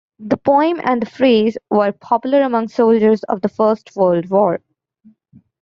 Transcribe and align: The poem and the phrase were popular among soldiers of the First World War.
The 0.17 0.37
poem 0.37 0.81
and 0.83 0.99
the 0.99 1.05
phrase 1.05 1.59
were 1.69 1.91
popular 1.91 2.41
among 2.41 2.69
soldiers 2.69 3.21
of 3.25 3.41
the 3.41 3.49
First 3.49 3.91
World 3.95 4.31
War. 4.31 4.59